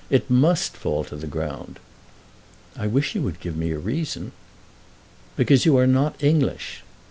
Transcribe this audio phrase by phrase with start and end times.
[0.09, 1.77] It must fall to the ground."
[2.75, 4.31] "I wish you would give me a reason."
[5.35, 6.81] "Because you are not English."